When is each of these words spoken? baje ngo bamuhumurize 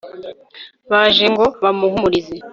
baje 0.91 1.25
ngo 1.33 1.45
bamuhumurize 1.63 2.35